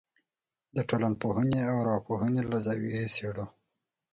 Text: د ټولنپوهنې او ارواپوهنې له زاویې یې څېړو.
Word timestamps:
د 0.75 0.77
ټولنپوهنې 0.89 1.59
او 1.69 1.75
ارواپوهنې 1.81 2.41
له 2.51 2.57
زاویې 2.65 2.99
یې 3.03 3.11
څېړو. 3.15 3.45